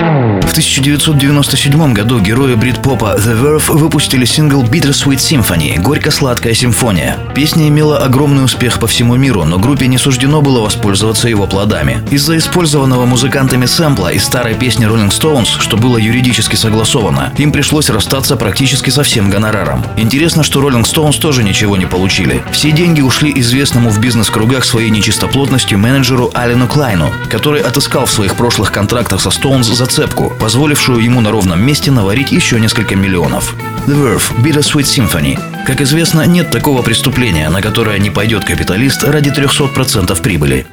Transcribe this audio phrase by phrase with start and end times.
[0.00, 7.18] В 1997 году герои брит-попа The Verve выпустили сингл Bittersweet Symphony– «Горько-сладкая симфония».
[7.34, 12.02] Песня имела огромный успех по всему миру, но группе не суждено было воспользоваться его плодами.
[12.10, 17.90] Из-за использованного музыкантами сэмпла из старой песни Rolling Stones, что было юридически согласовано, им пришлось
[17.90, 19.84] расстаться практически со всем гонораром.
[19.98, 22.42] Интересно, что Rolling Stones тоже ничего не получили.
[22.52, 28.34] Все деньги ушли известному в бизнес-кругах своей нечистоплотностью менеджеру Алену Клайну, который отыскал в своих
[28.34, 33.56] прошлых контрактах со Stones зацепку, позволившую ему на ровном месте наварить еще несколько миллионов.
[33.88, 35.38] The Verve Bittersweet Symphony.
[35.66, 40.66] Как известно, нет такого преступления, на которое не пойдет капиталист ради 300% прибыли.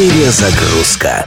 [0.00, 1.26] Перезагрузка.